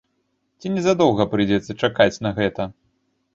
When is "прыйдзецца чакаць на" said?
1.33-2.33